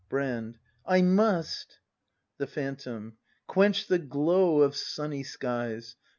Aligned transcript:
Brand. 0.09 0.57
I 0.83 1.03
must. 1.03 1.77
The 2.39 2.47
Phantom. 2.47 3.17
Quench 3.45 3.85
the 3.85 3.99
glow 3.99 4.61
of 4.61 4.75
sunny 4.75 5.21
skies. 5.21 5.95